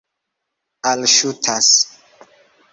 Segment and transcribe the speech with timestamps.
[0.91, 1.71] alŝutas